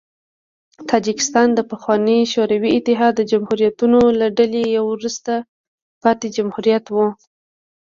[0.91, 5.33] تاجکستان د پخواني شوروي اتحاد د جمهوریتونو له ډلې یو وروسته
[6.03, 6.95] پاتې جمهوریت و.